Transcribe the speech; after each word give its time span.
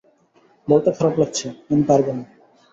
বলতে 0.67 0.89
খারাপ 0.97 1.15
লাগছে, 1.21 1.47
আমি 1.69 1.83
পারবো 1.83 2.11
না। 2.11 2.23